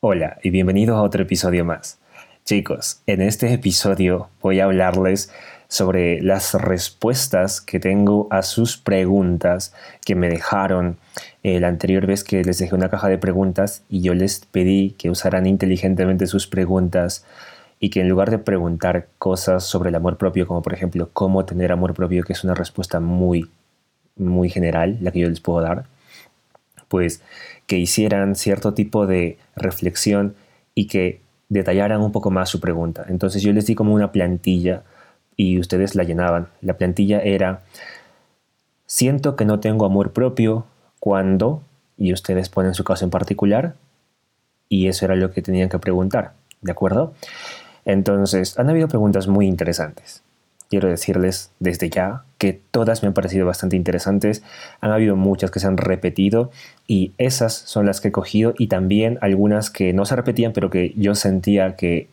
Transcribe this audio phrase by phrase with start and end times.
[0.00, 1.98] Hola y bienvenidos a otro episodio más.
[2.44, 5.32] Chicos, en este episodio voy a hablarles
[5.66, 9.74] sobre las respuestas que tengo a sus preguntas
[10.06, 10.98] que me dejaron
[11.42, 14.92] eh, la anterior vez que les dejé una caja de preguntas y yo les pedí
[14.92, 17.24] que usaran inteligentemente sus preguntas
[17.80, 21.44] y que en lugar de preguntar cosas sobre el amor propio, como por ejemplo cómo
[21.44, 23.50] tener amor propio, que es una respuesta muy,
[24.14, 25.86] muy general, la que yo les puedo dar,
[26.86, 27.20] pues
[27.68, 30.34] que hicieran cierto tipo de reflexión
[30.74, 31.20] y que
[31.50, 33.04] detallaran un poco más su pregunta.
[33.08, 34.82] Entonces yo les di como una plantilla
[35.36, 36.48] y ustedes la llenaban.
[36.62, 37.60] La plantilla era,
[38.86, 40.64] siento que no tengo amor propio
[40.98, 41.62] cuando,
[41.98, 43.74] y ustedes ponen su caso en particular,
[44.70, 46.32] y eso era lo que tenían que preguntar,
[46.62, 47.12] ¿de acuerdo?
[47.84, 50.22] Entonces, han habido preguntas muy interesantes
[50.68, 54.42] quiero decirles desde ya que todas me han parecido bastante interesantes.
[54.80, 56.50] Han habido muchas que se han repetido
[56.86, 60.70] y esas son las que he cogido y también algunas que no se repetían pero
[60.70, 62.08] que yo sentía que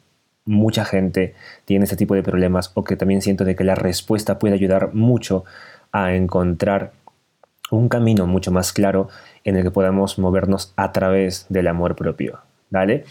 [0.45, 1.33] mucha gente
[1.65, 4.93] tiene este tipo de problemas o que también siento de que la respuesta puede ayudar
[4.93, 5.43] mucho
[5.91, 6.91] a encontrar
[7.71, 9.09] un camino mucho más claro
[9.43, 12.39] en el que podamos movernos a través del amor propio.
[12.69, 13.05] ¿Vale?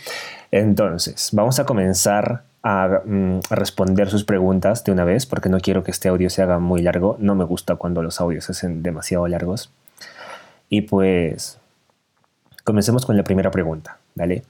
[0.50, 5.84] Entonces, vamos a comenzar Mm, a, responder sus preguntas de una vez, porque no quiero
[5.84, 7.16] que este audio se haga muy largo.
[7.18, 9.70] No me gusta cuando los audios se hacen demasiado largos.
[10.70, 11.58] Y pues,
[12.64, 14.44] comencemos con la primera pregunta, ¿vale?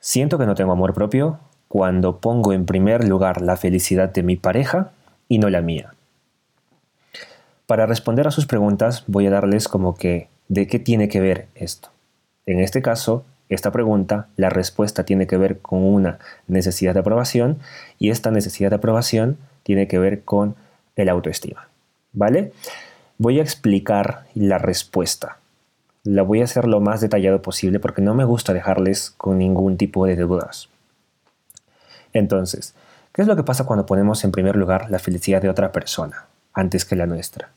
[0.00, 4.36] Siento que no tengo amor propio cuando pongo en primer lugar la felicidad de mi
[4.36, 4.90] pareja
[5.28, 5.94] y no la mía.
[7.66, 11.46] Para responder a sus preguntas voy a darles como que de qué tiene que ver
[11.54, 11.88] esto.
[12.46, 17.58] En este caso, esta pregunta, la respuesta tiene que ver con una necesidad de aprobación
[17.98, 20.56] y esta necesidad de aprobación tiene que ver con
[20.96, 21.68] el autoestima.
[22.12, 22.52] ¿Vale?
[23.18, 25.38] Voy a explicar la respuesta.
[26.04, 29.76] La voy a hacer lo más detallado posible porque no me gusta dejarles con ningún
[29.76, 30.68] tipo de dudas.
[32.12, 32.74] Entonces,
[33.12, 36.26] ¿qué es lo que pasa cuando ponemos en primer lugar la felicidad de otra persona
[36.52, 37.50] antes que la nuestra?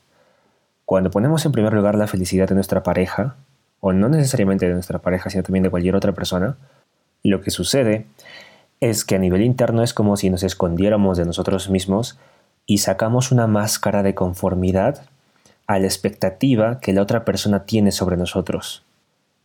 [0.84, 3.34] Cuando ponemos en primer lugar la felicidad de nuestra pareja,
[3.80, 6.56] o no necesariamente de nuestra pareja, sino también de cualquier otra persona,
[7.22, 8.06] lo que sucede
[8.80, 12.18] es que a nivel interno es como si nos escondiéramos de nosotros mismos
[12.66, 15.02] y sacamos una máscara de conformidad
[15.66, 18.84] a la expectativa que la otra persona tiene sobre nosotros.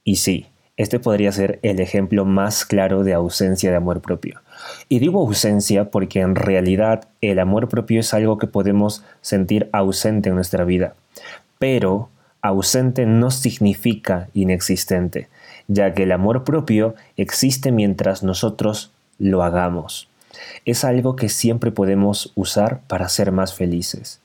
[0.03, 4.41] Y sí, este podría ser el ejemplo más claro de ausencia de amor propio.
[4.89, 10.29] Y digo ausencia porque en realidad el amor propio es algo que podemos sentir ausente
[10.29, 10.95] en nuestra vida.
[11.59, 12.09] Pero
[12.41, 15.29] ausente no significa inexistente,
[15.67, 20.07] ya que el amor propio existe mientras nosotros lo hagamos.
[20.65, 24.19] Es algo que siempre podemos usar para ser más felices.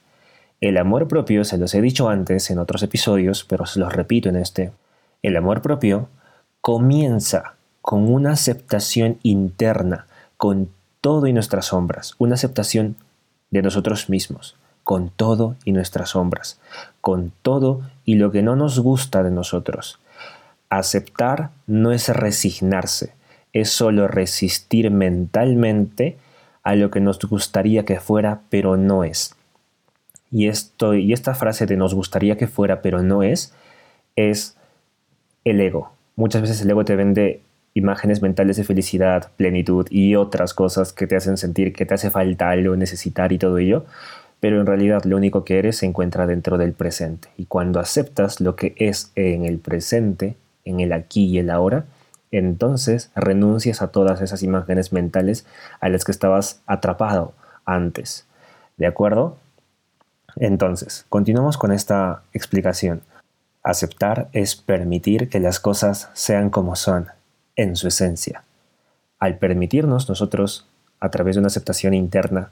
[0.60, 4.28] El amor propio, se los he dicho antes en otros episodios, pero se los repito
[4.28, 4.72] en este.
[5.22, 6.08] El amor propio
[6.60, 10.06] comienza con una aceptación interna,
[10.36, 12.96] con todo y nuestras sombras, una aceptación
[13.50, 14.56] de nosotros mismos
[14.86, 16.60] con todo y nuestras sombras,
[17.00, 19.98] con todo y lo que no nos gusta de nosotros.
[20.70, 23.12] Aceptar no es resignarse,
[23.52, 26.16] es solo resistir mentalmente
[26.62, 29.34] a lo que nos gustaría que fuera, pero no es.
[30.30, 33.52] Y, esto, y esta frase de nos gustaría que fuera, pero no es,
[34.14, 34.56] es
[35.44, 35.90] el ego.
[36.14, 37.40] Muchas veces el ego te vende
[37.74, 42.12] imágenes mentales de felicidad, plenitud y otras cosas que te hacen sentir que te hace
[42.12, 43.84] falta algo, necesitar y todo ello,
[44.40, 47.28] pero en realidad lo único que eres se encuentra dentro del presente.
[47.36, 51.86] Y cuando aceptas lo que es en el presente, en el aquí y el ahora,
[52.30, 55.46] entonces renuncias a todas esas imágenes mentales
[55.80, 57.32] a las que estabas atrapado
[57.64, 58.26] antes.
[58.76, 59.38] ¿De acuerdo?
[60.36, 63.00] Entonces, continuamos con esta explicación.
[63.62, 67.08] Aceptar es permitir que las cosas sean como son,
[67.56, 68.44] en su esencia.
[69.18, 70.66] Al permitirnos nosotros,
[71.00, 72.50] a través de una aceptación interna,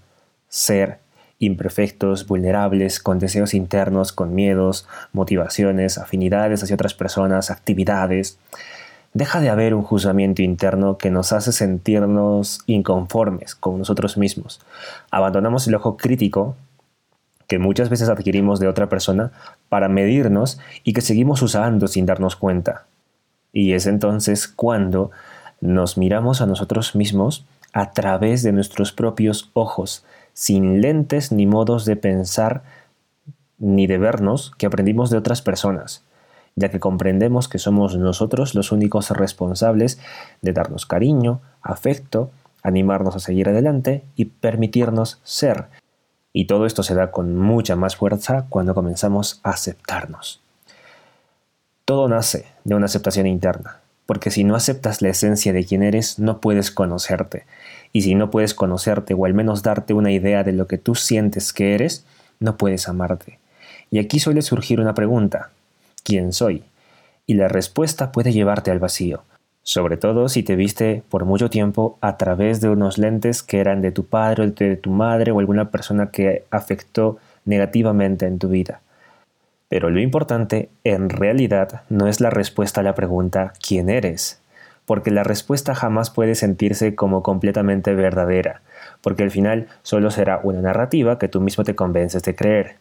[0.49, 0.99] ser
[1.39, 8.39] imperfectos, vulnerables, con deseos internos, con miedos, motivaciones, afinidades hacia otras personas, actividades.
[9.13, 14.61] Deja de haber un juzgamiento interno que nos hace sentirnos inconformes con nosotros mismos.
[15.11, 16.57] Abandonamos el ojo crítico
[17.47, 19.31] que muchas veces adquirimos de otra persona
[19.69, 22.87] para medirnos y que seguimos usando sin darnos cuenta.
[23.53, 25.11] Y es entonces cuando
[25.61, 31.85] nos miramos a nosotros mismos a través de nuestros propios ojos, sin lentes ni modos
[31.85, 32.63] de pensar
[33.59, 36.05] ni de vernos que aprendimos de otras personas,
[36.55, 39.99] ya que comprendemos que somos nosotros los únicos responsables
[40.41, 42.31] de darnos cariño, afecto,
[42.63, 45.67] animarnos a seguir adelante y permitirnos ser.
[46.33, 50.41] Y todo esto se da con mucha más fuerza cuando comenzamos a aceptarnos.
[51.85, 53.84] Todo nace de una aceptación interna.
[54.07, 57.45] Porque si no aceptas la esencia de quién eres, no puedes conocerte.
[57.93, 60.95] Y si no puedes conocerte o al menos darte una idea de lo que tú
[60.95, 62.05] sientes que eres,
[62.41, 63.39] no puedes amarte.
[63.91, 65.51] Y aquí suele surgir una pregunta.
[66.03, 66.65] ¿Quién soy?
[67.27, 69.23] Y la respuesta puede llevarte al vacío,
[69.63, 73.81] sobre todo si te viste por mucho tiempo a través de unos lentes que eran
[73.81, 78.49] de tu padre o de tu madre o alguna persona que afectó negativamente en tu
[78.49, 78.81] vida.
[79.69, 84.41] Pero lo importante en realidad no es la respuesta a la pregunta ¿quién eres?
[84.85, 88.61] Porque la respuesta jamás puede sentirse como completamente verdadera,
[89.01, 92.77] porque al final solo será una narrativa que tú mismo te convences de creer.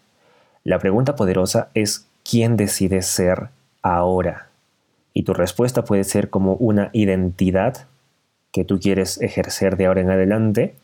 [0.63, 3.49] La pregunta poderosa es ¿quién decides ser
[3.81, 4.47] ahora?
[5.13, 7.87] Y tu respuesta puede ser como una identidad
[8.51, 10.75] que tú quieres ejercer de ahora en adelante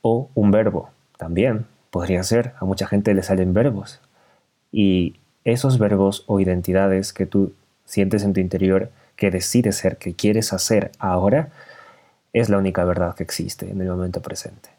[0.00, 0.90] o un verbo.
[1.18, 4.00] También podría ser, a mucha gente le salen verbos.
[4.70, 7.52] Y esos verbos o identidades que tú
[7.84, 11.50] sientes en tu interior, que decides ser, que quieres hacer ahora,
[12.32, 14.70] es la única verdad que existe en el momento presente.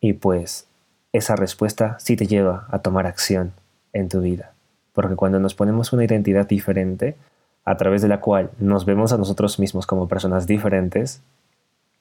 [0.00, 0.66] Y pues
[1.12, 3.52] esa respuesta sí te lleva a tomar acción
[3.92, 4.52] en tu vida.
[4.92, 7.16] Porque cuando nos ponemos una identidad diferente,
[7.64, 11.22] a través de la cual nos vemos a nosotros mismos como personas diferentes,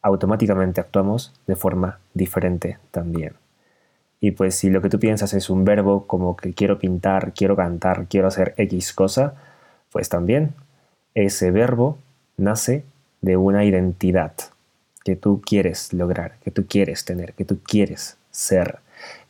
[0.02, 3.34] automáticamente actuamos de forma diferente también.
[4.22, 7.56] Y pues si lo que tú piensas es un verbo como que quiero pintar, quiero
[7.56, 9.34] cantar, quiero hacer X cosa,
[9.92, 10.54] pues también
[11.16, 11.98] ese verbo
[12.38, 12.86] nace
[13.22, 14.34] de una identidad
[15.04, 18.78] que tú quieres lograr, que tú quieres tener, que tú quieres ser.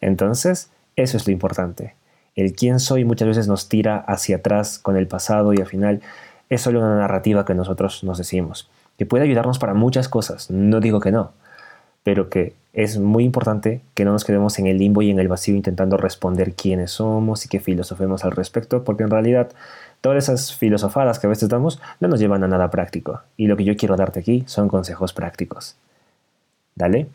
[0.01, 1.95] Entonces, eso es lo importante.
[2.35, 6.01] El quién soy muchas veces nos tira hacia atrás con el pasado y al final
[6.49, 10.81] es solo una narrativa que nosotros nos decimos, que puede ayudarnos para muchas cosas, no
[10.81, 11.31] digo que no,
[12.03, 15.27] pero que es muy importante que no nos quedemos en el limbo y en el
[15.27, 19.51] vacío intentando responder quiénes somos y que filosofemos al respecto, porque en realidad
[20.00, 23.57] todas esas filosofadas que a veces damos no nos llevan a nada práctico, y lo
[23.57, 25.75] que yo quiero darte aquí son consejos prácticos.
[26.75, 27.07] ¿Dale?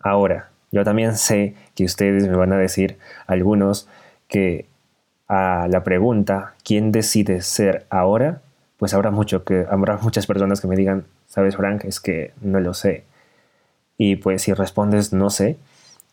[0.00, 3.88] Ahora, yo también sé que ustedes me van a decir, algunos,
[4.28, 4.66] que
[5.28, 8.42] a la pregunta ¿quién decide ser ahora?
[8.76, 11.84] Pues habrá mucho que habrá muchas personas que me digan, "¿Sabes, Frank?
[11.84, 13.04] Es que no lo sé."
[13.98, 15.56] Y pues si respondes no sé,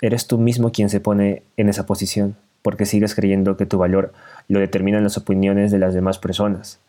[0.01, 4.13] eres tú mismo quien se pone en esa posición, porque sigues creyendo que tu valor
[4.47, 6.79] lo determinan las opiniones de las demás personas.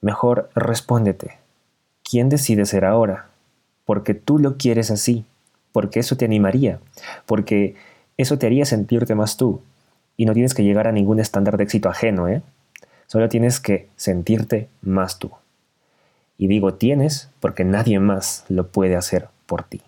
[0.00, 1.38] Mejor respóndete.
[2.08, 3.26] ¿Quién decide ser ahora?
[3.84, 5.24] Porque tú lo quieres así,
[5.72, 6.78] porque eso te animaría,
[7.24, 7.74] porque
[8.16, 9.60] eso te haría sentirte más tú,
[10.16, 12.42] y no tienes que llegar a ningún estándar de éxito ajeno, ¿eh?
[13.06, 15.30] Solo tienes que sentirte más tú.
[16.38, 19.80] Y digo tienes porque nadie más lo puede hacer por ti.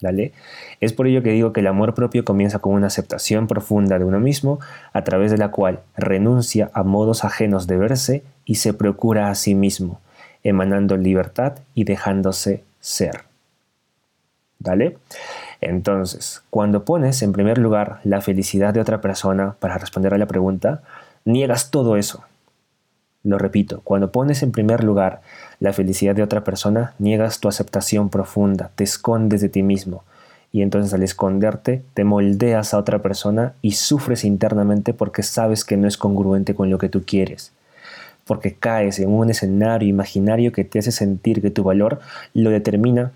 [0.00, 0.32] ¿Dale?
[0.80, 4.04] Es por ello que digo que el amor propio comienza con una aceptación profunda de
[4.04, 4.58] uno mismo,
[4.92, 9.34] a través de la cual renuncia a modos ajenos de verse y se procura a
[9.34, 10.00] sí mismo,
[10.42, 13.22] emanando libertad y dejándose ser.
[14.58, 14.98] ¿Dale?
[15.60, 20.26] Entonces, cuando pones en primer lugar la felicidad de otra persona para responder a la
[20.26, 20.82] pregunta,
[21.24, 22.24] niegas todo eso.
[23.22, 25.22] Lo repito, cuando pones en primer lugar
[25.64, 30.04] la felicidad de otra persona, niegas tu aceptación profunda, te escondes de ti mismo.
[30.52, 35.78] Y entonces al esconderte, te moldeas a otra persona y sufres internamente porque sabes que
[35.78, 37.50] no es congruente con lo que tú quieres.
[38.26, 41.98] Porque caes en un escenario imaginario que te hace sentir que tu valor
[42.34, 43.12] lo determina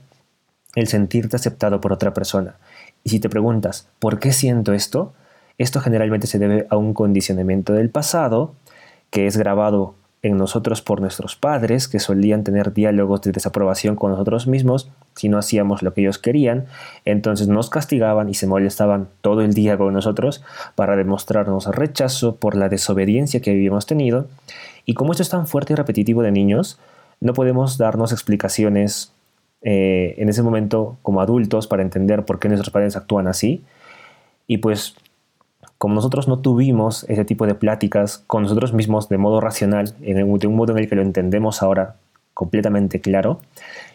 [0.74, 2.56] el sentirte aceptado por otra persona.
[3.04, 5.12] Y si te preguntas, ¿por qué siento esto?
[5.58, 8.54] Esto generalmente se debe a un condicionamiento del pasado
[9.10, 14.10] que es grabado en nosotros por nuestros padres, que solían tener diálogos de desaprobación con
[14.10, 16.66] nosotros mismos si no hacíamos lo que ellos querían,
[17.04, 20.42] entonces nos castigaban y se molestaban todo el día con nosotros
[20.74, 24.26] para demostrarnos rechazo por la desobediencia que habíamos tenido.
[24.86, 26.78] Y como esto es tan fuerte y repetitivo de niños,
[27.20, 29.12] no podemos darnos explicaciones
[29.62, 33.62] eh, en ese momento como adultos para entender por qué nuestros padres actúan así.
[34.46, 34.94] Y pues
[35.78, 40.16] como nosotros no tuvimos ese tipo de pláticas con nosotros mismos de modo racional, en
[40.38, 41.94] de un modo en el que lo entendemos ahora
[42.34, 43.40] completamente claro,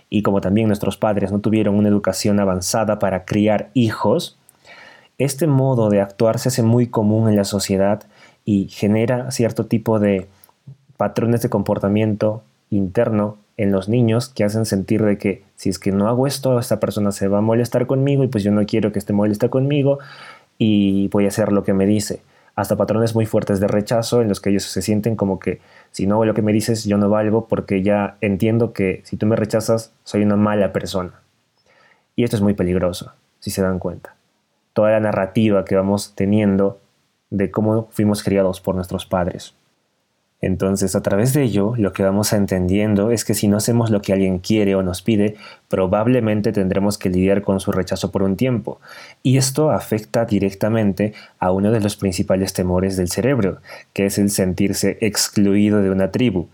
[0.09, 4.37] y como también nuestros padres no tuvieron una educación avanzada para criar hijos,
[5.17, 8.03] este modo de actuar se hace muy común en la sociedad
[8.45, 10.27] y genera cierto tipo de
[10.97, 15.91] patrones de comportamiento interno en los niños que hacen sentir de que si es que
[15.91, 18.91] no hago esto, esta persona se va a molestar conmigo y pues yo no quiero
[18.91, 19.99] que esté molesta conmigo
[20.57, 22.21] y voy a hacer lo que me dice.
[22.55, 25.59] Hasta patrones muy fuertes de rechazo en los que ellos se sienten como que
[25.91, 29.17] si no hago lo que me dices yo no valgo porque ya entiendo que si
[29.17, 31.21] tú me rechazas soy una mala persona.
[32.15, 34.15] Y esto es muy peligroso, si se dan cuenta.
[34.73, 36.79] Toda la narrativa que vamos teniendo
[37.31, 39.55] de cómo fuimos criados por nuestros padres.
[40.43, 44.01] Entonces, a través de ello, lo que vamos entendiendo es que si no hacemos lo
[44.01, 45.37] que alguien quiere o nos pide,
[45.69, 48.81] probablemente tendremos que lidiar con su rechazo por un tiempo.
[49.23, 53.59] Y esto afecta directamente a uno de los principales temores del cerebro,
[53.93, 56.49] que es el sentirse excluido de una tribu.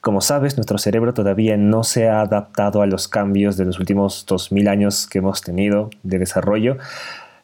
[0.00, 4.24] Como sabes, nuestro cerebro todavía no se ha adaptado a los cambios de los últimos
[4.26, 6.78] 2000 años que hemos tenido de desarrollo,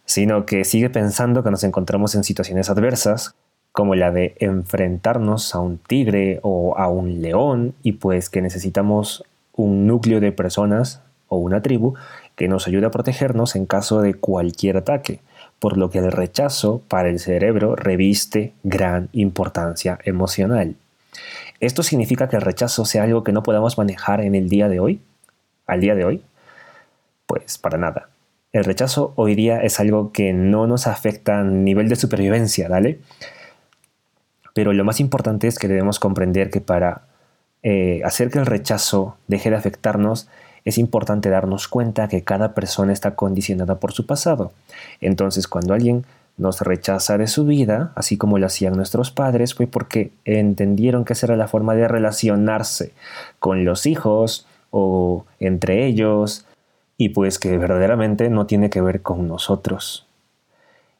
[0.07, 3.35] sino que sigue pensando que nos encontramos en situaciones adversas,
[3.73, 9.25] como la de enfrentarnos a un tigre o a un león y pues que necesitamos
[9.55, 11.95] un núcleo de personas o una tribu
[12.37, 15.21] que nos ayude a protegernos en caso de cualquier ataque,
[15.59, 20.77] por lo que el rechazo para el cerebro reviste gran importancia emocional.
[21.61, 24.81] ¿Esto significa que el rechazo sea algo que no podamos manejar en el día de
[24.81, 25.01] hoy?
[25.67, 26.23] ¿Al día de hoy?
[27.27, 28.09] Pues para nada.
[28.53, 33.01] El rechazo hoy día es algo que no nos afecta a nivel de supervivencia, ¿vale?
[34.55, 37.03] Pero lo más importante es que debemos comprender que para
[37.63, 40.29] eh, hacer que el rechazo deje de afectarnos,
[40.65, 44.53] es importante darnos cuenta que cada persona está condicionada por su pasado.
[45.01, 46.05] Entonces, cuando alguien
[46.37, 51.13] nos rechaza de su vida, así como lo hacían nuestros padres, fue porque entendieron que
[51.13, 52.93] esa era la forma de relacionarse
[53.39, 56.47] con los hijos o entre ellos,
[56.97, 60.07] y pues que verdaderamente no tiene que ver con nosotros.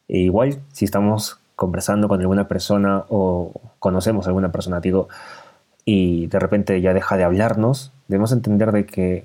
[0.07, 5.07] E igual, si estamos conversando con alguna persona o conocemos a alguna persona, digo,
[5.85, 9.23] y de repente ya deja de hablarnos, debemos entender de que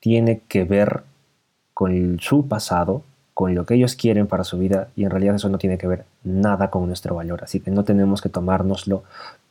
[0.00, 1.04] tiene que ver
[1.74, 5.48] con su pasado, con lo que ellos quieren para su vida y en realidad eso
[5.50, 9.04] no tiene que ver nada con nuestro valor, así que no tenemos que tomárnoslo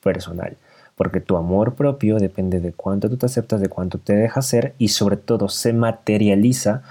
[0.04, 0.58] personal,
[0.98, 4.74] porque tu amor propio depende de cuánto tú te aceptas, de cuánto te dejas ser
[4.78, 6.84] y sobre todo se materializa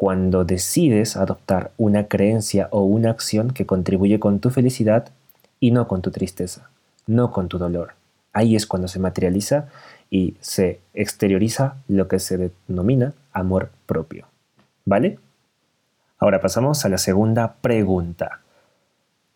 [0.00, 5.10] cuando decides adoptar una creencia o una acción que contribuye con tu felicidad
[5.60, 6.70] y no con tu tristeza,
[7.06, 7.92] no con tu dolor.
[8.32, 9.68] Ahí es cuando se materializa
[10.08, 14.24] y se exterioriza lo que se denomina amor propio.
[14.86, 15.18] ¿Vale?
[16.18, 18.40] Ahora pasamos a la segunda pregunta.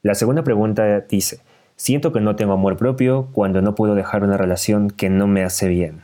[0.00, 1.40] La segunda pregunta dice,
[1.76, 5.44] siento que no tengo amor propio cuando no puedo dejar una relación que no me
[5.44, 6.00] hace bien.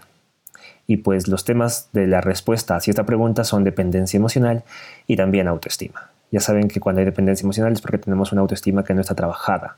[0.90, 4.64] Y pues los temas de la respuesta a esta pregunta son dependencia emocional
[5.06, 6.10] y también autoestima.
[6.32, 9.14] Ya saben que cuando hay dependencia emocional es porque tenemos una autoestima que no está
[9.14, 9.76] trabajada.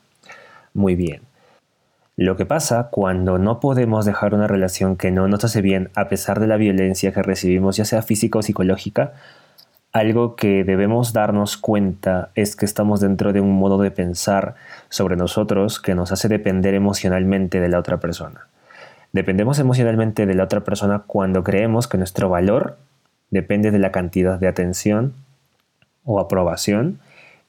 [0.72, 1.20] Muy bien.
[2.16, 6.08] Lo que pasa cuando no podemos dejar una relación que no nos hace bien a
[6.08, 9.12] pesar de la violencia que recibimos, ya sea física o psicológica,
[9.92, 14.54] algo que debemos darnos cuenta es que estamos dentro de un modo de pensar
[14.88, 18.46] sobre nosotros que nos hace depender emocionalmente de la otra persona.
[19.12, 22.78] Dependemos emocionalmente de la otra persona cuando creemos que nuestro valor
[23.30, 25.14] depende de la cantidad de atención
[26.04, 26.98] o aprobación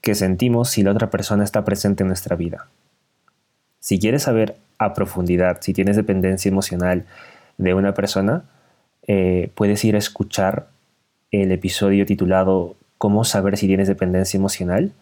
[0.02, 2.68] que sentimos si la otra persona está presente en nuestra vida.
[3.80, 7.06] Si quieres saber a profundidad si tienes dependencia emocional
[7.58, 8.44] de una persona,
[9.08, 10.68] eh, puedes ir a escuchar
[11.32, 14.94] el episodio titulado Cómo saber si tienes dependencia emocional,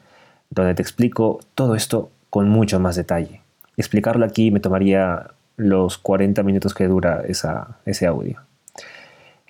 [0.49, 3.41] donde te explico todo esto con mucho más detalle.
[3.77, 8.39] Explicarlo aquí me tomaría los 40 minutos que dura ese audio.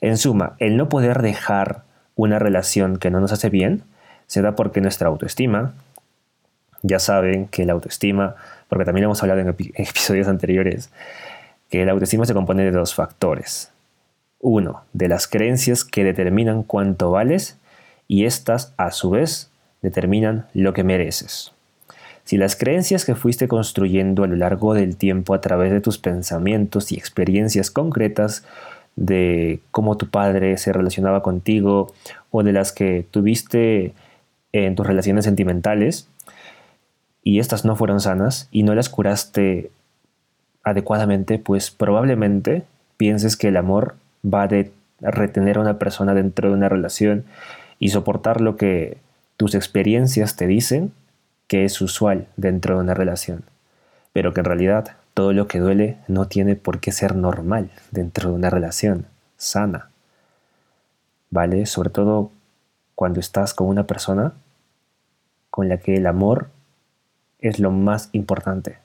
[0.02, 1.84] En suma, el no poder dejar
[2.16, 3.84] una relación que no nos hace bien
[4.28, 5.74] se da porque nuestra autoestima,
[6.82, 8.36] ya saben que la autoestima,
[8.70, 10.90] porque también hemos hablado en episodios anteriores,
[11.70, 13.72] que la autoestima se compone de dos factores.
[14.40, 17.58] Uno, de las creencias que determinan cuánto vales
[18.08, 21.52] y estas, a su vez, determinan lo que mereces.
[22.24, 25.98] Si las creencias que fuiste construyendo a lo largo del tiempo a través de tus
[25.98, 28.46] pensamientos y experiencias concretas
[28.96, 31.94] de cómo tu padre se relacionaba contigo
[32.30, 33.94] o de las que tuviste
[34.54, 36.08] en tus relaciones sentimentales
[37.24, 39.72] y estas no fueron sanas y no las curaste
[40.64, 42.64] adecuadamente, pues probablemente
[42.98, 44.50] pienses que el amor va a
[45.00, 47.26] retener a una persona dentro de una relación
[47.80, 48.98] y soportar lo que
[49.38, 50.92] tus experiencias te dicen
[51.52, 53.44] que es usual dentro de una relación,
[54.14, 58.30] pero que en realidad todo lo que duele no tiene por qué ser normal dentro
[58.30, 59.06] de una relación
[59.36, 59.90] sana.
[61.30, 61.66] ¿Vale?
[61.66, 62.32] Sobre todo
[62.96, 64.32] cuando estás con una persona
[65.50, 66.48] con la que el amor
[67.40, 68.78] es lo más importante.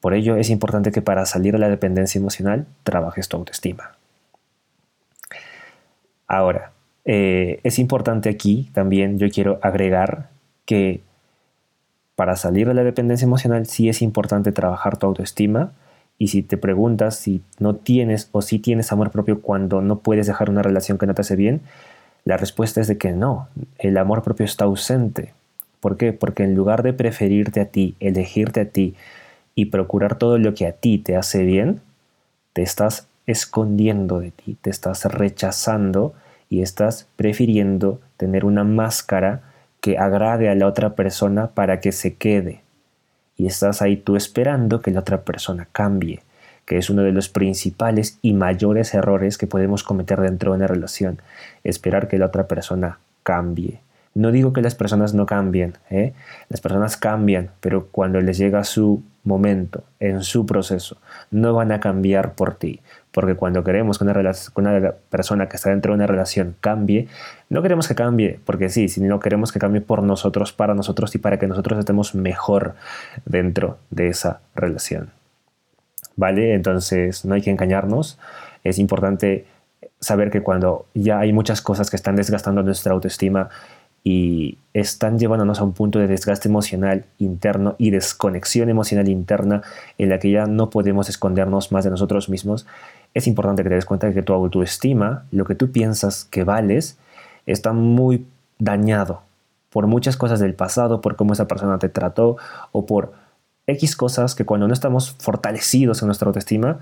[0.00, 3.92] Por ello es importante que para salir de la dependencia emocional trabajes tu autoestima.
[6.26, 6.72] Ahora,
[7.04, 10.30] eh, es importante aquí también, yo quiero agregar
[10.64, 11.06] que
[12.18, 15.70] para salir de la dependencia emocional sí es importante trabajar tu autoestima
[16.18, 20.26] y si te preguntas si no tienes o si tienes amor propio cuando no puedes
[20.26, 21.60] dejar una relación que no te hace bien,
[22.24, 23.46] la respuesta es de que no,
[23.78, 25.32] el amor propio está ausente.
[25.78, 26.12] ¿Por qué?
[26.12, 28.96] Porque en lugar de preferirte a ti, elegirte a ti
[29.54, 31.82] y procurar todo lo que a ti te hace bien,
[32.52, 36.14] te estás escondiendo de ti, te estás rechazando
[36.50, 39.42] y estás prefiriendo tener una máscara
[39.88, 42.60] que agrade a la otra persona para que se quede.
[43.38, 46.20] Y estás ahí tú esperando que la otra persona cambie,
[46.66, 50.66] que es uno de los principales y mayores errores que podemos cometer dentro de una
[50.66, 51.22] relación,
[51.64, 53.80] esperar que la otra persona cambie.
[54.14, 56.12] No digo que las personas no cambien, ¿eh?
[56.50, 60.98] las personas cambian, pero cuando les llega su momento, en su proceso,
[61.30, 62.82] no van a cambiar por ti.
[63.18, 67.08] Porque cuando queremos que una, persona que está dentro de una relación cambie,
[67.48, 71.18] no queremos que cambie porque sí, sino queremos que cambie por nosotros, para nosotros y
[71.18, 72.76] para que nosotros estemos mejor
[73.24, 75.10] dentro de esa relación.
[76.14, 76.54] ¿Vale?
[76.54, 78.20] Entonces no hay que engañarnos.
[78.62, 79.46] Es importante
[79.98, 83.48] saber que cuando ya hay muchas cosas que están desgastando nuestra autoestima,
[84.04, 89.62] y están llevándonos a un punto de desgaste emocional interno y desconexión emocional interna
[89.98, 92.66] en la que ya no podemos escondernos más de nosotros mismos,
[93.14, 96.44] es importante que te des cuenta de que tu autoestima, lo que tú piensas que
[96.44, 96.98] vales,
[97.46, 98.26] está muy
[98.58, 99.22] dañado
[99.70, 102.36] por muchas cosas del pasado, por cómo esa persona te trató
[102.72, 103.12] o por
[103.66, 106.80] X cosas que cuando no estamos fortalecidos en nuestra autoestima,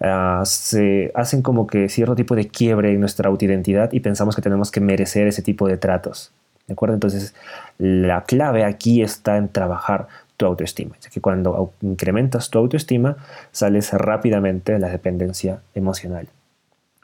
[0.00, 4.42] ah, se hacen como que cierto tipo de quiebre en nuestra autoidentidad y pensamos que
[4.42, 6.32] tenemos que merecer ese tipo de tratos.
[6.68, 6.94] ¿De acuerdo?
[6.94, 7.34] Entonces,
[7.78, 10.06] la clave aquí está en trabajar
[10.38, 13.16] tu autoestima, ya que cuando incrementas tu autoestima,
[13.52, 16.28] sales rápidamente de la dependencia emocional.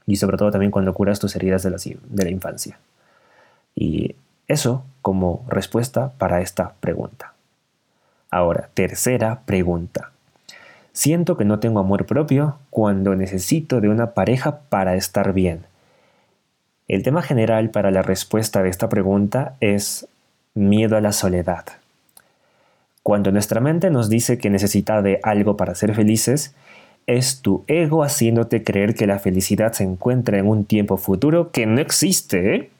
[0.07, 2.79] Y sobre todo también cuando curas tus heridas de la, de la infancia.
[3.75, 4.14] Y
[4.47, 7.35] eso como respuesta para esta pregunta.
[8.31, 10.12] Ahora, tercera pregunta.
[10.93, 15.67] Siento que no tengo amor propio cuando necesito de una pareja para estar bien.
[16.87, 20.07] El tema general para la respuesta de esta pregunta es
[20.55, 21.64] miedo a la soledad.
[23.04, 26.54] Cuando nuestra mente nos dice que necesita de algo para ser felices,
[27.06, 31.66] es tu ego haciéndote creer que la felicidad se encuentra en un tiempo futuro que
[31.66, 32.54] no existe.
[32.54, 32.70] ¿eh?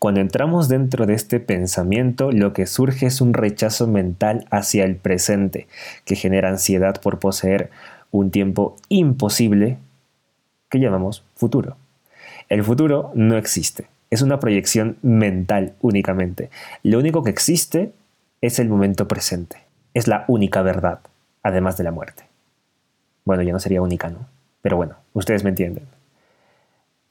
[0.00, 4.96] Cuando entramos dentro de este pensamiento, lo que surge es un rechazo mental hacia el
[4.96, 5.68] presente,
[6.04, 7.70] que genera ansiedad por poseer
[8.10, 9.78] un tiempo imposible
[10.68, 11.76] que llamamos futuro.
[12.48, 13.86] El futuro no existe.
[14.10, 16.50] Es una proyección mental únicamente.
[16.82, 17.92] Lo único que existe
[18.40, 19.58] es el momento presente.
[19.94, 21.00] Es la única verdad,
[21.42, 22.24] además de la muerte.
[23.24, 24.26] Bueno, ya no sería única, ¿no?
[24.62, 25.84] Pero bueno, ustedes me entienden.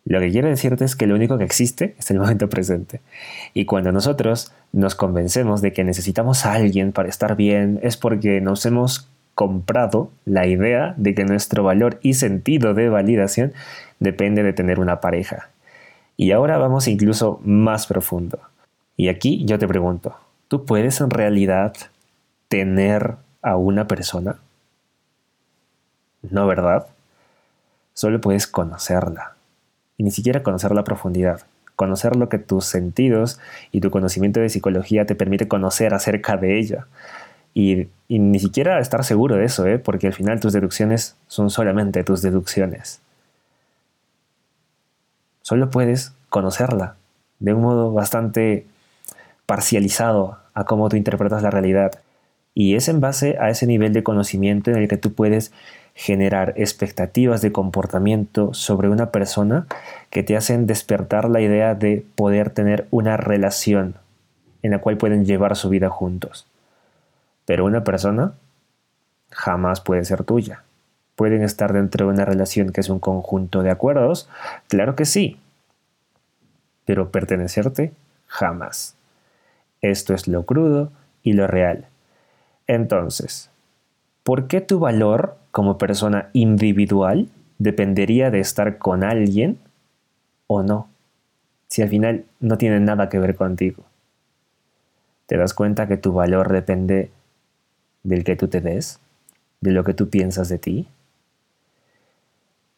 [0.06, 3.02] Lo que quiero decirte es que lo único que existe es el momento presente.
[3.54, 8.40] Y cuando nosotros nos convencemos de que necesitamos a alguien para estar bien, es porque
[8.40, 13.54] nos hemos comprado la idea de que nuestro valor y sentido de validación
[14.00, 15.50] depende de tener una pareja.
[16.18, 18.40] Y ahora vamos incluso más profundo.
[18.96, 20.16] Y aquí yo te pregunto,
[20.48, 21.74] ¿tú puedes en realidad
[22.48, 24.38] tener a una persona?
[26.22, 26.88] No, ¿verdad?
[27.94, 29.36] Solo puedes conocerla.
[29.98, 31.42] Y ni siquiera conocerla a profundidad.
[31.76, 33.40] Conocer lo que tus sentidos
[33.72, 36.88] y tu conocimiento de psicología te permite conocer acerca de ella.
[37.54, 39.80] Y, ni siquiera estar seguro de eso, ¿eh?
[39.80, 43.02] porque al final tus deducciones son solamente tus deducciones.
[45.42, 46.96] Solo puedes conocerla
[47.40, 48.66] de un modo bastante
[49.46, 52.00] parcializado a cómo tú interpretas la realidad.
[52.54, 55.52] Y es en base a ese nivel de conocimiento en el que tú puedes
[55.94, 59.66] generar expectativas de comportamiento sobre una persona
[60.10, 63.96] que te hacen despertar la idea de poder tener una relación
[64.62, 66.48] en la cual pueden llevar su vida juntos.
[67.46, 68.34] Pero una persona
[69.32, 70.64] jamás puede ser tuya.
[71.16, 74.30] ¿Pueden estar dentro de una relación que es un conjunto de acuerdos?
[74.68, 75.40] Claro que sí.
[76.84, 77.94] Pero pertenecerte
[78.28, 78.96] jamás.
[79.92, 80.92] Esto es lo crudo
[81.24, 81.86] y lo real.
[82.68, 83.50] Entonces,
[84.24, 89.58] ¿por qué tu valor como persona individual dependería de estar con alguien
[90.48, 90.90] o no?
[91.68, 93.84] Si al final no tiene nada que ver contigo.
[95.26, 97.10] ¿Te das cuenta que tu valor depende
[98.06, 99.00] del que tú te ves,
[99.62, 100.88] de lo que tú piensas de ti.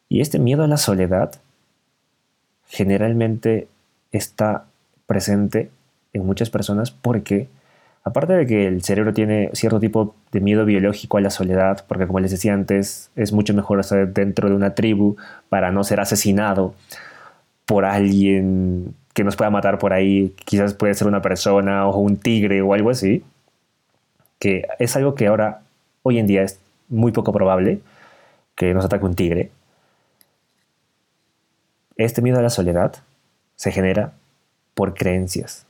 [0.08, 1.34] Y este miedo a la soledad
[2.66, 3.68] generalmente
[4.10, 4.64] está
[5.06, 5.70] presente
[6.18, 7.48] en muchas personas porque,
[8.04, 12.06] aparte de que el cerebro tiene cierto tipo de miedo biológico a la soledad, porque
[12.06, 15.16] como les decía antes, es mucho mejor estar dentro de una tribu
[15.48, 16.74] para no ser asesinado
[17.66, 22.16] por alguien que nos pueda matar por ahí, quizás puede ser una persona o un
[22.16, 23.24] tigre o algo así,
[24.38, 25.62] que es algo que ahora,
[26.02, 27.80] hoy en día, es muy poco probable
[28.54, 29.50] que nos ataque un tigre.
[31.96, 32.94] Este miedo a la soledad
[33.56, 34.12] se genera
[34.74, 35.66] por creencias,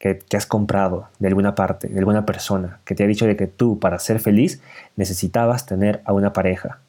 [0.00, 3.46] que, has comprado de alguna parte, de alguna persona, que te ha dicho de que
[3.46, 4.60] tú, para ser feliz,
[4.96, 6.80] necesitabas tener a una pareja.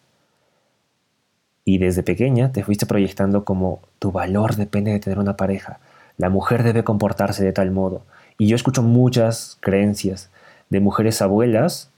[1.65, 5.79] Y desde pequeña te fuiste proyectando como tu valor depende de tener una pareja.
[6.17, 8.03] La mujer debe comportarse de tal modo.
[8.37, 10.29] Y yo escucho muchas creencias
[10.69, 11.91] de mujeres abuelas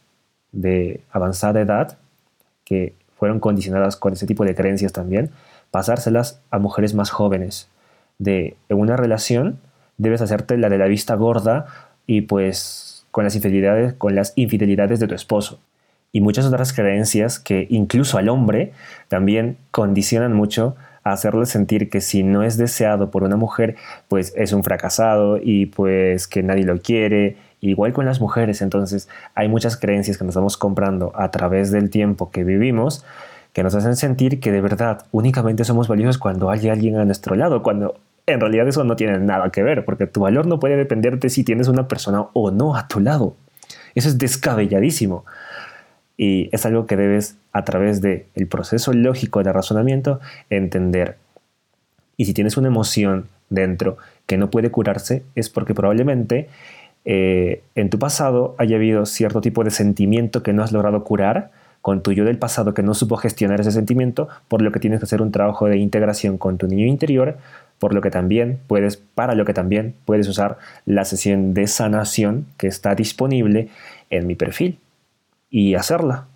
[0.52, 1.98] de avanzada edad
[2.66, 5.30] que fueron condicionadas con ese tipo de creencias también,
[5.70, 7.70] pasárselas a mujeres más jóvenes.
[8.18, 9.60] De en una relación
[9.98, 11.66] debes hacerte la de la vista gorda
[12.08, 15.60] y pues con las infidelidades, con las infidelidades de tu esposo.
[16.12, 18.72] Y muchas otras creencias que incluso al hombre
[19.08, 23.76] también condicionan mucho a hacerle sentir que si no es deseado por una mujer,
[24.08, 27.38] pues es un fracasado y pues que nadie lo quiere.
[27.62, 31.90] Igual con las mujeres, entonces hay muchas creencias que nos vamos comprando a través del
[31.90, 33.06] tiempo que vivimos
[33.54, 37.36] que nos hacen sentir que de verdad únicamente somos valiosos cuando hay alguien a nuestro
[37.36, 40.78] lado, cuando en realidad eso no tiene nada que ver, porque tu valor no puede
[40.78, 43.36] depender de si tienes una persona o no a tu lado.
[43.96, 45.26] Eso es descabelladísimo.
[46.18, 51.18] Y es algo que debes, a través del el proceso lógico de razonamiento, entender.
[52.18, 56.50] Y si tienes una emoción dentro que no puede curarse, es porque probablemente
[57.06, 61.52] eh, en tu pasado haya habido cierto tipo de sentimiento que no has logrado curar
[61.84, 65.00] con tu yo del pasado que no supo gestionar ese sentimiento, por lo que tienes
[65.00, 67.38] que hacer un trabajo de integración con tu niño interior
[67.84, 72.46] por lo que también puedes, para lo que también puedes usar la sesión de sanación
[72.56, 73.68] que está disponible
[74.10, 74.80] en mi perfil
[75.50, 76.28] y hacerla.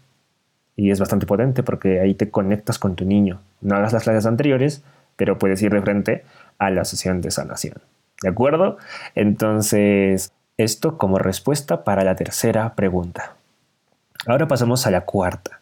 [0.76, 3.40] Y es bastante potente porque ahí te conectas con tu niño.
[3.62, 4.84] No hagas las clases anteriores,
[5.16, 6.26] pero puedes ir de frente
[6.58, 7.76] a la sesión de sanación.
[8.22, 8.78] ¿De acuerdo?
[9.16, 13.37] Entonces, esto como respuesta para la tercera pregunta.
[14.28, 15.62] Ahora pasamos a la cuarta.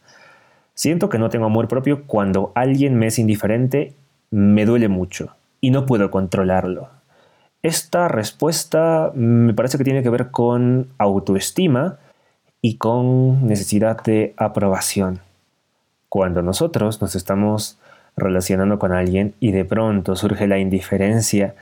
[0.73, 3.93] Siento que no tengo amor propio cuando alguien me es indiferente,
[4.31, 6.89] me duele mucho y no puedo controlarlo.
[7.61, 11.99] Esta respuesta me parece que tiene que ver con autoestima
[12.61, 15.19] y con necesidad de aprobación.
[16.09, 17.77] Cuando nosotros nos estamos
[18.17, 21.55] relacionando con alguien y de pronto surge la indiferencia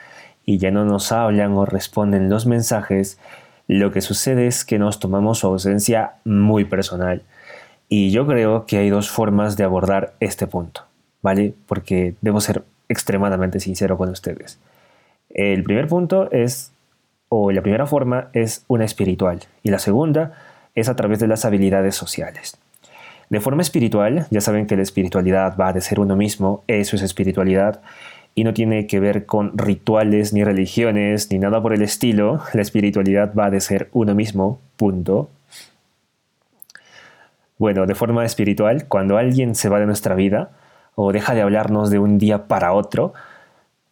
[0.46, 3.18] y ya no nos hablan o responden los mensajes,
[3.68, 7.24] lo que sucede es que nos tomamos su ausencia muy personal.
[7.90, 10.86] Y yo creo que hay dos formas de abordar este punto,
[11.22, 11.54] ¿vale?
[11.68, 14.60] Porque debo ser extremadamente sincero con ustedes.
[15.30, 16.72] El primer punto es,
[17.30, 20.34] o la primera forma es una espiritual y la segunda
[20.76, 22.58] es a través de las habilidades sociales.
[23.30, 27.02] De forma espiritual, ya saben que la espiritualidad va de ser uno mismo, eso es
[27.02, 27.82] espiritualidad,
[28.36, 32.62] y no tiene que ver con rituales ni religiones ni nada por el estilo, la
[32.62, 35.30] espiritualidad va de ser uno mismo, punto.
[37.58, 40.52] Bueno, de forma espiritual, cuando alguien se va de nuestra vida,
[40.96, 43.14] o deja de hablarnos de un día para otro,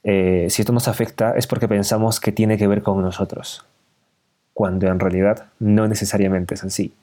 [0.04, 3.66] eh, si esto nos afecta es porque pensamos que tiene que ver con nosotros,
[4.54, 6.94] cuando en realidad no necesariamente es así.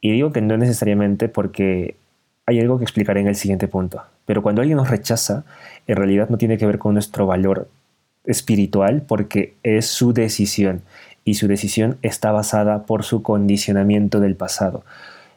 [0.00, 1.96] Y digo que no necesariamente porque
[2.46, 4.02] hay algo que explicaré en el siguiente punto.
[4.26, 5.44] Pero cuando alguien nos rechaza,
[5.86, 7.68] en realidad no tiene que ver con nuestro valor
[8.24, 10.82] espiritual porque es su decisión
[11.24, 14.84] y su decisión está basada por su condicionamiento del pasado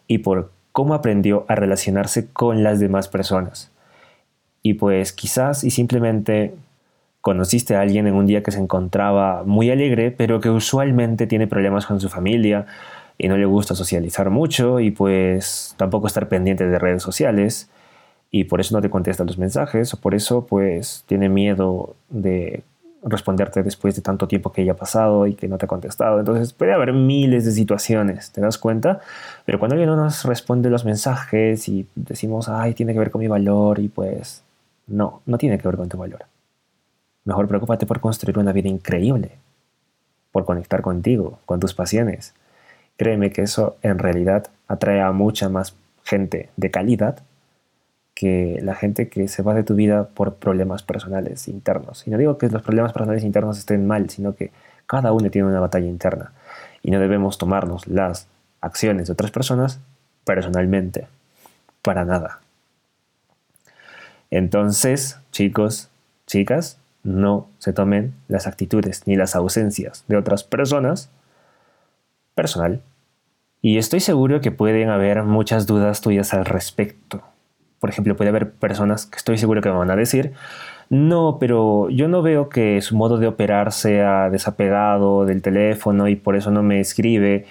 [0.08, 3.72] y por cómo aprendió a relacionarse con las demás personas.
[4.62, 6.54] Y pues quizás y simplemente
[7.22, 11.48] conociste a alguien en un día que se encontraba muy alegre, pero que usualmente tiene
[11.48, 12.66] problemas con su familia
[13.18, 17.70] y no le gusta socializar mucho y pues tampoco estar pendiente de redes sociales
[18.36, 22.64] y por eso no te contesta los mensajes o por eso pues tiene miedo de
[23.02, 26.20] responderte después de tanto tiempo que haya pasado y que no te ha contestado.
[26.20, 29.00] Entonces puede haber miles de situaciones, ¿te das cuenta?
[29.46, 33.22] Pero cuando alguien no nos responde los mensajes y decimos, ay, tiene que ver con
[33.22, 34.44] mi valor y pues
[34.86, 36.26] no, no tiene que ver con tu valor.
[37.24, 39.32] Mejor preocúpate por construir una vida increíble,
[40.34, 42.34] por conectar contigo, con tus pasiones.
[42.98, 47.24] Créeme que eso en realidad atrae a mucha más gente de calidad
[48.16, 52.08] que la gente que se va de tu vida por problemas personales internos.
[52.08, 54.52] Y no digo que los problemas personales internos estén mal, sino que
[54.88, 56.32] cada uno tiene una batalla interna.
[56.82, 58.28] Y no debemos tomarnos las
[58.62, 59.80] acciones de otras personas
[60.24, 61.08] personalmente.
[61.82, 62.40] Para nada.
[64.32, 65.90] Entonces, chicos,
[66.26, 71.10] chicas, no se tomen las actitudes ni las ausencias de otras personas
[72.34, 72.82] personal.
[73.62, 77.24] Y estoy seguro que pueden haber muchas dudas tuyas al respecto.
[77.80, 80.34] Por ejemplo, puede haber personas que estoy seguro que me van a decir,
[80.90, 86.16] no, pero yo no veo que su modo de operar sea desapegado del teléfono y
[86.16, 87.46] por eso no me escribe,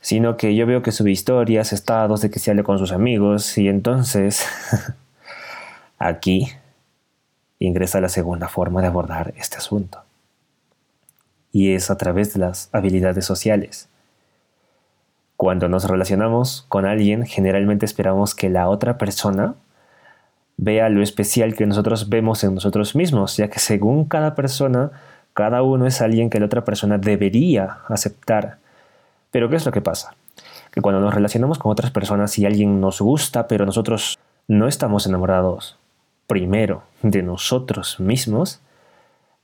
[0.00, 3.56] sino que yo veo que sube historias, estados de que se hable con sus amigos
[3.58, 4.46] y entonces
[5.98, 6.48] Aquí
[7.58, 10.02] ingresa la segunda forma de abordar este asunto.
[11.50, 13.88] y es a través de las habilidades sociales.
[15.44, 19.56] Cuando nos relacionamos con alguien, generalmente esperamos que la otra persona
[20.56, 24.90] vea lo especial que nosotros vemos en nosotros mismos, ya que según cada persona,
[25.34, 28.56] cada uno es alguien que la otra persona debería aceptar.
[29.30, 30.14] Pero ¿qué es lo que pasa?
[30.70, 35.06] Que cuando nos relacionamos con otras personas y alguien nos gusta, pero nosotros no estamos
[35.06, 35.76] enamorados
[36.26, 38.62] primero de nosotros mismos,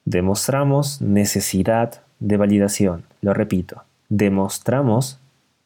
[0.06, 3.04] demostramos necesidad de validación.
[3.20, 5.19] Lo repito, demostramos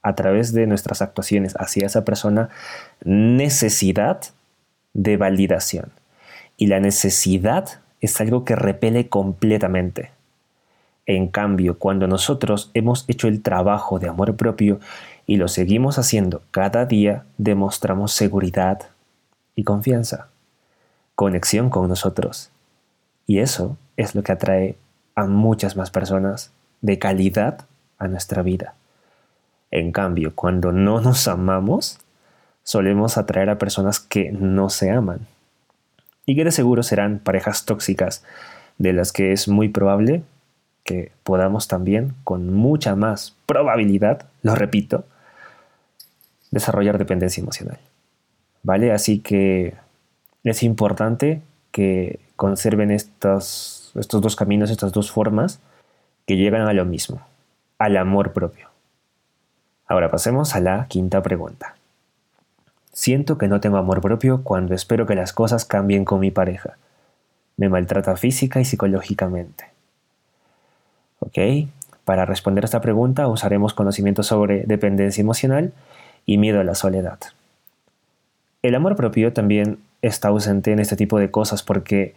[0.04, 2.50] a través de nuestras actuaciones hacia esa persona
[3.02, 4.20] necesidad
[4.92, 5.90] de validación.
[6.56, 10.10] Y la necesidad es algo que repele completamente.
[11.06, 14.78] En cambio, cuando nosotros hemos hecho el trabajo de amor propio
[15.26, 18.82] y lo seguimos haciendo cada día, demostramos seguridad
[19.54, 20.28] y confianza,
[21.14, 22.50] conexión con nosotros.
[23.26, 24.76] Y eso es lo que atrae
[25.14, 27.64] a muchas más personas de calidad
[27.98, 28.74] a nuestra vida.
[29.74, 31.98] En cambio, cuando no nos amamos,
[32.62, 35.26] solemos atraer a personas que no se aman.
[36.24, 38.24] Y que de seguro serán parejas tóxicas,
[38.78, 40.22] de las que es muy probable
[40.84, 45.04] que podamos también, con mucha más probabilidad, lo repito,
[46.50, 47.78] desarrollar dependencia emocional.
[48.62, 48.92] ¿Vale?
[48.92, 49.74] Así que
[50.44, 55.60] es importante que conserven estos, estos dos caminos, estas dos formas
[56.26, 57.26] que llegan a lo mismo,
[57.78, 58.73] al amor propio.
[59.86, 61.76] Ahora pasemos a la quinta pregunta.
[62.92, 66.78] Siento que no tengo amor propio cuando espero que las cosas cambien con mi pareja.
[67.56, 69.66] Me maltrata física y psicológicamente.
[71.18, 71.68] ¿Ok?
[72.04, 75.72] Para responder a esta pregunta usaremos conocimiento sobre dependencia emocional
[76.26, 77.18] y miedo a la soledad.
[78.62, 82.14] El amor propio también está ausente en este tipo de cosas porque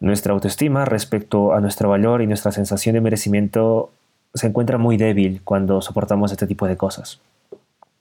[0.00, 3.90] nuestra autoestima respecto a nuestro valor y nuestra sensación de merecimiento
[4.34, 7.20] se encuentra muy débil cuando soportamos este tipo de cosas,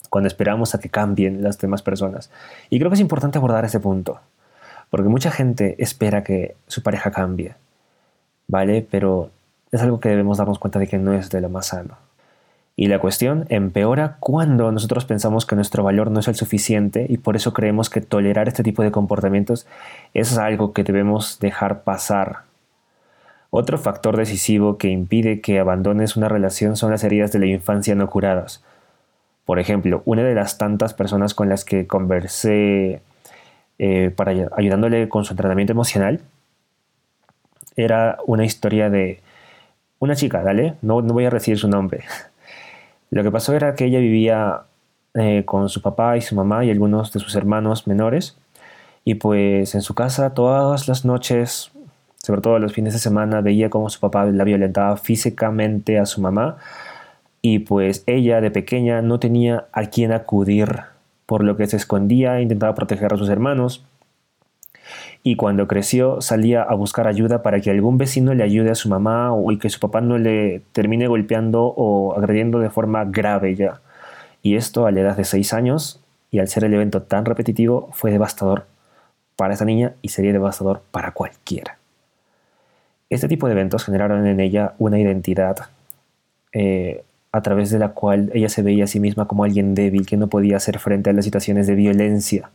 [0.09, 2.31] cuando esperamos a que cambien las demás personas.
[2.69, 4.19] Y creo que es importante abordar ese punto,
[4.89, 7.53] porque mucha gente espera que su pareja cambie,
[8.47, 8.85] ¿vale?
[8.89, 9.29] Pero
[9.71, 11.97] es algo que debemos darnos cuenta de que no es de lo más sano.
[12.75, 17.17] Y la cuestión empeora cuando nosotros pensamos que nuestro valor no es el suficiente y
[17.17, 19.67] por eso creemos que tolerar este tipo de comportamientos
[20.15, 22.41] es algo que debemos dejar pasar
[23.55, 27.93] otro factor decisivo que impide que abandones una relación son las heridas de la infancia
[27.93, 28.63] no curadas.
[29.45, 33.03] Por ejemplo, una de las tantas personas con las que conversé
[33.77, 36.21] eh, para ayudándole con su tratamiento emocional
[37.75, 39.21] era una historia de
[39.99, 40.73] una chica, ¿dale?
[40.81, 42.05] No, no voy a decir su nombre.
[43.11, 44.61] Lo que pasó era que ella vivía
[45.13, 48.35] eh, con su papá y su mamá y algunos de sus hermanos menores.
[49.05, 51.72] Y pues en su casa todas las noches
[52.23, 56.21] sobre todo los fines de semana, veía cómo su papá la violentaba físicamente a su
[56.21, 56.57] mamá
[57.41, 60.83] y pues ella de pequeña no tenía a quién acudir,
[61.25, 63.83] por lo que se escondía e intentaba proteger a sus hermanos.
[65.21, 68.87] Y cuando creció salía a buscar ayuda para que algún vecino le ayude a su
[68.87, 73.55] mamá o y que su papá no le termine golpeando o agrediendo de forma grave
[73.55, 73.81] ya.
[74.41, 77.89] Y esto a la edad de 6 años y al ser el evento tan repetitivo
[77.91, 78.65] fue devastador
[79.35, 81.82] para esa niña y sería devastador para cualquiera.
[83.13, 85.57] Este tipo de eventos generaron en ella una identidad
[86.51, 90.07] eh, a través de la cual ella se veía a sí misma como alguien débil
[90.07, 92.49] que no podía hacer frente a las situaciones de violencia.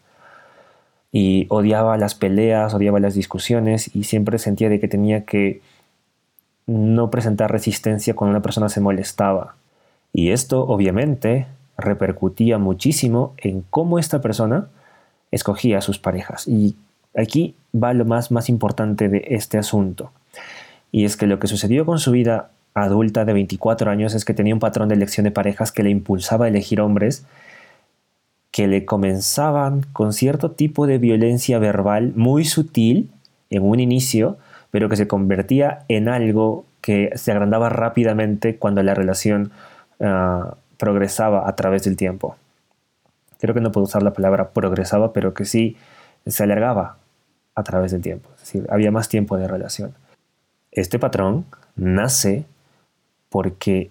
[1.13, 5.61] Y odiaba las peleas, odiaba las discusiones y siempre sentía de que tenía que
[6.67, 9.55] no presentar resistencia cuando una persona se molestaba.
[10.13, 14.67] Y esto obviamente repercutía muchísimo en cómo esta persona
[15.31, 16.49] escogía a sus parejas.
[16.49, 16.75] Y
[17.17, 20.11] aquí va lo más, más importante de este asunto.
[20.91, 24.35] Y es que lo que sucedió con su vida adulta de 24 años es que
[24.35, 27.25] tenía un patrón de elección de parejas que le impulsaba a elegir hombres
[28.51, 33.11] que le comenzaban con cierto tipo de violencia verbal muy sutil
[33.51, 34.39] en un inicio,
[34.71, 39.53] pero que se convertía en algo que se agrandaba rápidamente cuando la relación
[40.01, 42.37] ah, progresaba a través del tiempo.
[43.41, 45.77] Creo que no puedo usar la palabra progresaba, pero que sí
[46.27, 46.97] se alargaba
[47.55, 48.29] a través del tiempo.
[48.35, 49.95] Es decir, había más tiempo de relación.
[50.79, 52.45] Este patrón nace
[53.31, 53.91] porque,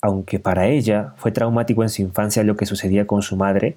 [0.00, 3.76] aunque para ella fue traumático en su infancia lo que sucedía con su madre,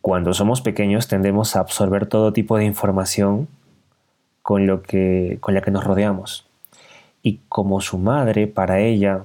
[0.00, 3.48] cuando somos pequeños tendemos a absorber todo tipo de información
[4.42, 6.46] con, lo que, con la que nos rodeamos.
[7.20, 9.24] Y como su madre, para ella,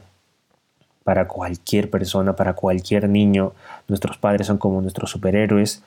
[1.03, 3.53] para cualquier persona, para cualquier niño,
[3.87, 5.83] nuestros padres son como nuestros superhéroes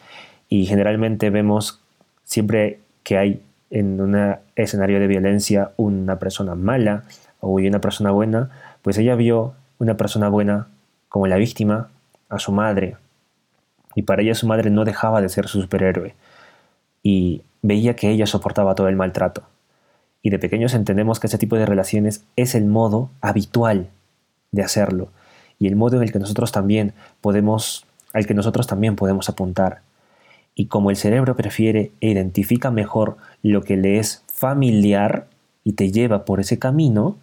[0.49, 1.81] y generalmente vemos
[2.23, 7.05] siempre que hay en un escenario de violencia una persona mala,
[7.41, 8.51] o una persona buena,
[8.83, 10.69] pues ella vio una persona buena
[11.09, 11.89] como la víctima
[12.29, 12.97] a su madre.
[13.95, 16.15] Y para ella su madre no dejaba de ser su superhéroe.
[17.03, 19.43] Y veía que ella soportaba todo el maltrato.
[20.23, 23.89] Y de pequeños entendemos que ese tipo de relaciones es el modo habitual
[24.53, 25.09] de hacerlo
[25.59, 29.83] y el modo en el que nosotros también podemos al que nosotros también podemos apuntar.
[30.61, 35.27] Y como el cerebro prefiere e identifica mejor lo que le es familiar
[35.65, 37.17] y te lleva por ese camino,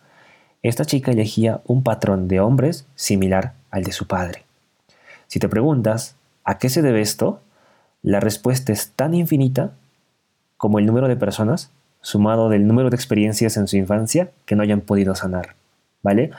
[0.63, 4.45] esta chica elegía un patrón de hombres similar al de su padre.
[5.28, 7.39] Si te preguntas a qué se debe esto,
[8.02, 9.73] la respuesta es tan infinita
[10.58, 11.69] como el número de personas
[12.02, 15.54] sumado del número de experiencias en su infancia que no hayan podido sanar.
[16.02, 16.32] ¿Vale?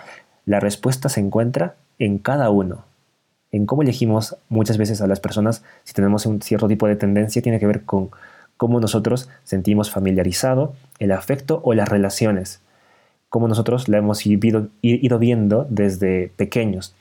[0.46, 2.87] La respuesta se encuentra en cada uno.
[3.50, 7.42] En cómo elegimos muchas veces a las personas, si tenemos un cierto tipo de tendencia,
[7.42, 8.10] tiene que ver con
[8.56, 12.60] cómo nosotros sentimos familiarizado el afecto o las relaciones,
[13.30, 16.94] cómo nosotros la hemos ido, ido viendo desde pequeños.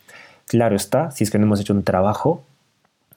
[0.46, 2.44] Claro está, si es que no hemos hecho un trabajo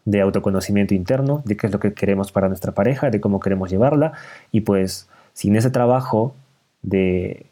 [0.05, 3.71] de autoconocimiento interno, de qué es lo que queremos para nuestra pareja, de cómo queremos
[3.71, 4.15] llevarla,
[4.51, 6.35] y pues sin ese trabajo
[6.83, 7.47] de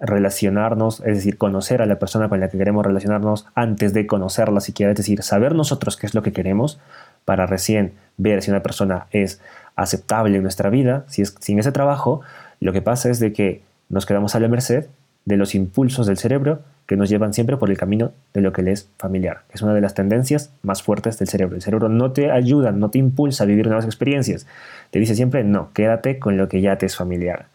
[0.00, 4.60] relacionarnos, es decir, conocer a la persona con la que queremos relacionarnos antes de conocerla
[4.60, 6.80] siquiera, es decir, saber nosotros qué es lo que queremos
[7.24, 9.40] para recién ver si una persona es
[9.76, 12.22] aceptable en nuestra vida, si es sin ese trabajo,
[12.60, 14.86] lo que pasa es de que nos quedamos a la merced
[15.24, 18.62] de los impulsos del cerebro que nos llevan siempre por el camino de lo que
[18.62, 19.42] le es familiar.
[19.52, 21.54] Es una de las tendencias más fuertes del cerebro.
[21.54, 24.46] El cerebro no te ayuda, no te impulsa a vivir nuevas experiencias.
[24.90, 27.46] Te dice siempre, no, quédate con lo que ya te es familiar.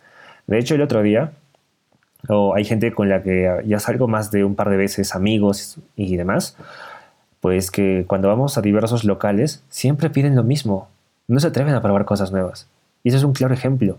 [0.47, 1.34] De hecho, el otro día,
[2.29, 5.77] o hay gente con la que ya salgo más de un par de veces, amigos
[5.95, 6.57] y demás,
[7.41, 10.88] pues que cuando vamos a diversos locales siempre piden lo mismo.
[11.27, 12.67] No se atreven a probar cosas nuevas.
[13.03, 13.97] Y eso es un claro ejemplo,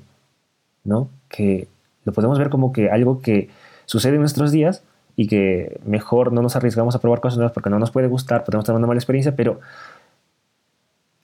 [0.85, 1.09] ¿no?
[1.29, 1.69] Que
[2.05, 3.51] lo podemos ver como que algo que
[3.85, 4.83] sucede en nuestros días,
[5.17, 8.45] y que mejor no nos arriesgamos a probar cosas nuevas porque no nos puede gustar,
[8.45, 9.61] podemos tener una mala experiencia, pero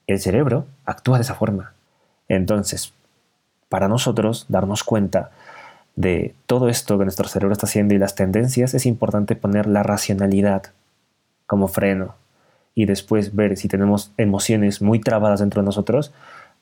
[0.07, 1.73] el cerebro actúa de esa forma.
[2.27, 2.91] Entonces,
[3.69, 5.29] para nosotros darnos cuenta
[5.95, 9.83] de todo esto que nuestro cerebro está haciendo y las tendencias, es importante poner la
[9.83, 10.63] racionalidad
[11.45, 12.15] como freno
[12.75, 16.11] y después ver si tenemos emociones muy trabadas dentro de nosotros,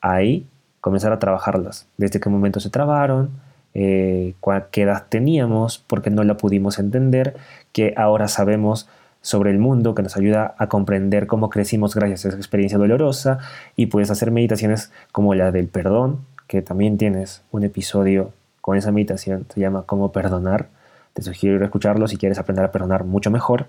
[0.02, 0.46] ahí
[0.82, 1.88] comenzar a trabajarlas.
[1.98, 3.30] Desde qué momento se trabaron,
[3.74, 4.34] eh,
[4.72, 7.38] qué edad teníamos, porque no la pudimos entender,
[7.72, 8.90] que ahora sabemos
[9.22, 13.38] sobre el mundo, que nos ayuda a comprender cómo crecimos gracias a esa experiencia dolorosa
[13.76, 18.92] y puedes hacer meditaciones como la del perdón, que también tienes un episodio con esa
[18.92, 20.70] meditación, se llama Cómo perdonar.
[21.14, 23.68] Te sugiero escucharlo si quieres aprender a perdonar mucho mejor.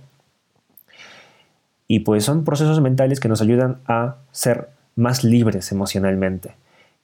[1.89, 6.55] Y pues son procesos mentales que nos ayudan a ser más libres emocionalmente.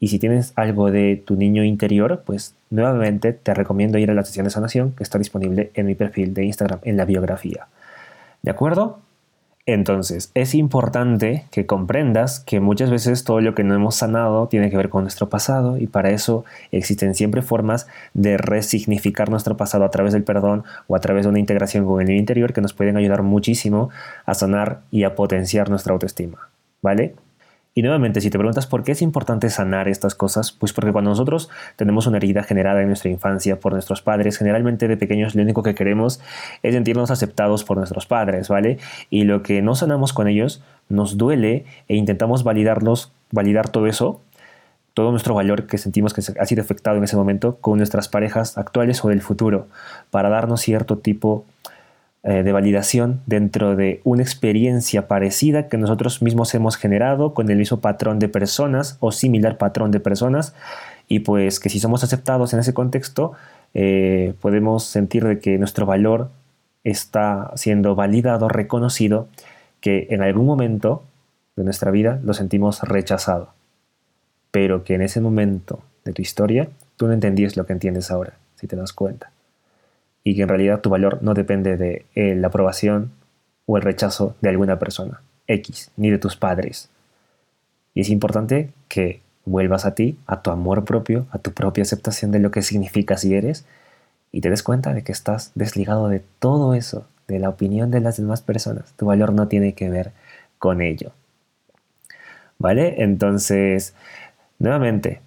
[0.00, 4.24] Y si tienes algo de tu niño interior, pues nuevamente te recomiendo ir a la
[4.24, 7.66] sesión de sanación que está disponible en mi perfil de Instagram, en la biografía.
[8.42, 9.00] ¿De acuerdo?
[9.68, 14.70] Entonces, es importante que comprendas que muchas veces todo lo que no hemos sanado tiene
[14.70, 19.84] que ver con nuestro pasado y para eso existen siempre formas de resignificar nuestro pasado
[19.84, 22.72] a través del perdón o a través de una integración con el interior que nos
[22.72, 23.90] pueden ayudar muchísimo
[24.24, 26.48] a sanar y a potenciar nuestra autoestima.
[26.80, 27.14] ¿Vale?
[27.78, 31.10] Y nuevamente, si te preguntas por qué es importante sanar estas cosas, pues porque cuando
[31.10, 35.42] nosotros tenemos una herida generada en nuestra infancia por nuestros padres, generalmente de pequeños lo
[35.42, 36.20] único que queremos
[36.64, 38.78] es sentirnos aceptados por nuestros padres, ¿vale?
[39.10, 44.22] Y lo que no sanamos con ellos nos duele e intentamos validarlos, validar todo eso,
[44.92, 48.58] todo nuestro valor que sentimos que ha sido afectado en ese momento con nuestras parejas
[48.58, 49.68] actuales o del futuro,
[50.10, 51.44] para darnos cierto tipo
[52.24, 57.58] eh, de validación dentro de una experiencia parecida que nosotros mismos hemos generado con el
[57.58, 60.52] mismo patrón de personas o similar patrón de personas.
[61.06, 63.34] Y pues que si somos aceptados en ese contexto
[63.72, 66.30] eh, podemos sentir de que nuestro valor
[66.82, 69.28] está siendo validado, reconocido,
[69.80, 71.04] que en algún momento
[71.54, 73.50] de nuestra vida lo sentimos rechazado,
[74.50, 78.34] pero que en ese momento de tu historia tú no entendías lo que entiendes ahora,
[78.56, 79.30] si te das cuenta
[80.24, 83.12] y que en realidad tu valor no depende de eh, la aprobación
[83.66, 86.90] o el rechazo de alguna persona, X, ni de tus padres.
[87.94, 92.30] Y es importante que vuelvas a ti, a tu amor propio, a tu propia aceptación
[92.30, 93.64] de lo que significa si eres,
[94.30, 98.00] y te des cuenta de que estás desligado de todo eso, de la opinión de
[98.00, 98.92] las demás personas.
[98.96, 100.12] Tu valor no tiene que ver
[100.58, 101.12] con ello.
[102.58, 103.02] ¿Vale?
[103.02, 103.94] Entonces,
[104.58, 105.20] nuevamente,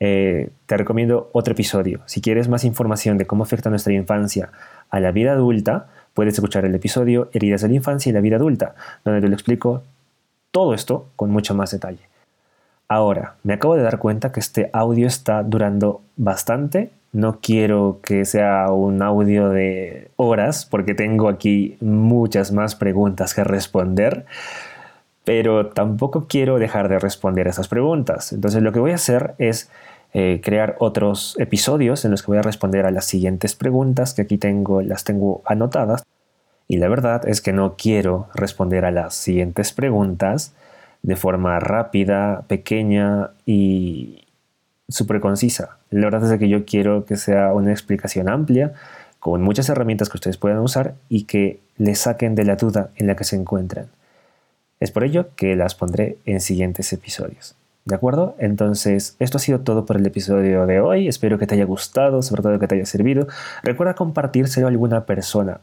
[0.00, 2.00] eh, te recomiendo otro episodio.
[2.06, 4.50] Si quieres más información de cómo afecta nuestra infancia
[4.88, 8.36] a la vida adulta, puedes escuchar el episodio Heridas de la infancia y la vida
[8.36, 8.74] adulta,
[9.04, 9.82] donde te lo explico
[10.50, 12.08] todo esto con mucho más detalle.
[12.88, 18.24] Ahora, me acabo de dar cuenta que este audio está durando bastante No quiero que
[18.24, 24.26] sea un audio de horas porque tengo aquí muchas más preguntas que responder,
[25.30, 28.32] pero tampoco quiero dejar de responder esas preguntas.
[28.32, 29.70] Entonces lo que voy a hacer es
[30.12, 34.22] eh, crear otros episodios en los que voy a responder a las siguientes preguntas que
[34.22, 36.02] aquí tengo, las tengo anotadas.
[36.66, 40.52] Y la verdad es que no quiero responder a las siguientes preguntas
[41.02, 44.24] de forma rápida, pequeña y
[44.88, 45.78] súper concisa.
[45.90, 48.72] La verdad es que yo quiero que sea una explicación amplia,
[49.20, 53.06] con muchas herramientas que ustedes puedan usar y que les saquen de la duda en
[53.06, 53.86] la que se encuentran.
[54.80, 57.54] Es por ello que las pondré en siguientes episodios.
[57.84, 58.34] ¿De acuerdo?
[58.38, 61.06] Entonces, esto ha sido todo por el episodio de hoy.
[61.06, 63.26] Espero que te haya gustado, sobre todo que te haya servido.
[63.62, 65.60] Recuerda compartírselo a alguna persona.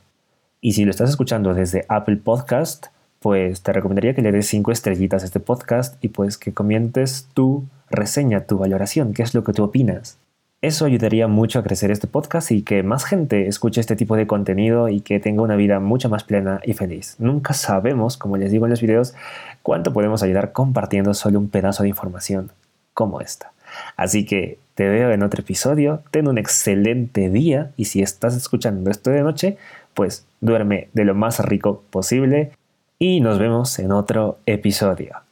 [0.61, 2.87] Y si lo estás escuchando desde Apple Podcast,
[3.19, 7.27] pues te recomendaría que le des cinco estrellitas a este podcast y pues que comentes
[7.33, 10.17] tu reseña, tu valoración, qué es lo que tú opinas.
[10.59, 14.25] Eso ayudaría mucho a crecer este podcast y que más gente escuche este tipo de
[14.25, 17.15] contenido y que tenga una vida mucho más plena y feliz.
[17.19, 19.13] Nunca sabemos, como les digo en los videos,
[19.61, 22.51] cuánto podemos ayudar compartiendo solo un pedazo de información
[22.95, 23.51] como esta.
[23.97, 28.89] Así que te veo en otro episodio, ten un excelente día y si estás escuchando
[28.89, 29.57] esto de noche,
[29.93, 32.51] pues duerme de lo más rico posible
[32.97, 35.26] y nos vemos en otro episodio.